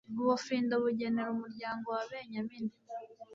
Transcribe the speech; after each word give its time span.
ubufindo 0.21 0.73
bugenera 0.83 1.29
umuryango 1.35 1.85
wa 1.95 2.03
benyamini 2.09 2.75